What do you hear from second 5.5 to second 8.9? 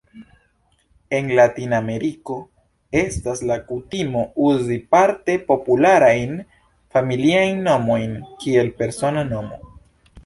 popularajn familiajn nomojn kiel